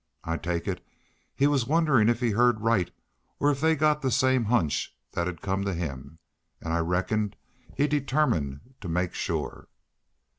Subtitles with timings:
[0.23, 0.83] I take it
[1.35, 2.89] he was wonderin' if he'd heerd right
[3.39, 6.17] or if they'd got the same hunch thet 'd come to him.
[6.59, 7.35] An' I reckon
[7.77, 9.67] he determined to make sure.